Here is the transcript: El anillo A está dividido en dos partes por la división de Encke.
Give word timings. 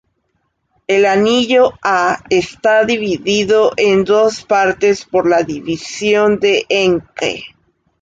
El 0.87 1.05
anillo 1.05 1.73
A 1.83 2.23
está 2.31 2.85
dividido 2.85 3.71
en 3.77 4.03
dos 4.03 4.43
partes 4.43 5.05
por 5.05 5.29
la 5.29 5.43
división 5.43 6.39
de 6.39 6.65
Encke. 6.69 7.43